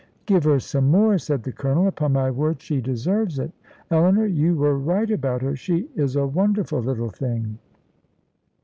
"Give 0.25 0.43
her 0.45 0.59
some 0.59 0.89
more," 0.89 1.19
said 1.19 1.43
the 1.43 1.51
Colonel; 1.51 1.85
"upon 1.85 2.13
my 2.13 2.31
word 2.31 2.59
she 2.59 2.81
deserves 2.81 3.37
it. 3.37 3.51
Eleanor, 3.91 4.25
you 4.25 4.55
were 4.55 4.75
right 4.75 5.11
about 5.11 5.43
her; 5.43 5.55
she 5.55 5.91
is 5.93 6.15
a 6.15 6.25
wonderful 6.25 6.79
little 6.79 7.11
thing." 7.11 7.59